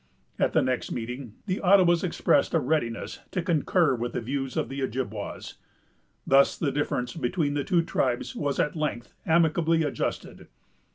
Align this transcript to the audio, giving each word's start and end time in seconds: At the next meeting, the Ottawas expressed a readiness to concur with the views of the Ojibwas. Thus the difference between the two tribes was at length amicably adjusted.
At 0.39 0.53
the 0.53 0.63
next 0.63 0.91
meeting, 0.91 1.35
the 1.45 1.59
Ottawas 1.59 2.03
expressed 2.03 2.55
a 2.55 2.59
readiness 2.59 3.19
to 3.29 3.43
concur 3.43 3.93
with 3.93 4.13
the 4.13 4.19
views 4.21 4.57
of 4.57 4.67
the 4.67 4.81
Ojibwas. 4.81 5.57
Thus 6.25 6.57
the 6.57 6.71
difference 6.71 7.13
between 7.15 7.53
the 7.53 7.63
two 7.63 7.83
tribes 7.83 8.35
was 8.35 8.59
at 8.59 8.75
length 8.75 9.13
amicably 9.27 9.83
adjusted. 9.83 10.47